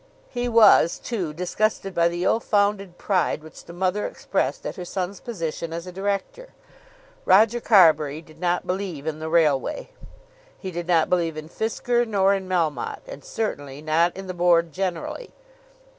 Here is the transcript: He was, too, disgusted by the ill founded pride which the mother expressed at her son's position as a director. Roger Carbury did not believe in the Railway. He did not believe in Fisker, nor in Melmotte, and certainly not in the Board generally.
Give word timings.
He 0.31 0.49
was, 0.49 0.97
too, 0.97 1.31
disgusted 1.31 1.93
by 1.93 2.07
the 2.07 2.23
ill 2.23 2.39
founded 2.39 2.97
pride 2.97 3.43
which 3.43 3.65
the 3.65 3.71
mother 3.71 4.07
expressed 4.07 4.65
at 4.65 4.75
her 4.75 4.83
son's 4.83 5.19
position 5.19 5.71
as 5.71 5.85
a 5.85 5.91
director. 5.91 6.55
Roger 7.23 7.61
Carbury 7.61 8.19
did 8.19 8.39
not 8.39 8.65
believe 8.65 9.05
in 9.05 9.19
the 9.19 9.29
Railway. 9.29 9.91
He 10.57 10.71
did 10.71 10.87
not 10.87 11.07
believe 11.07 11.37
in 11.37 11.49
Fisker, 11.49 12.03
nor 12.07 12.33
in 12.33 12.49
Melmotte, 12.49 13.07
and 13.07 13.23
certainly 13.23 13.79
not 13.79 14.17
in 14.17 14.25
the 14.25 14.33
Board 14.33 14.71
generally. 14.73 15.29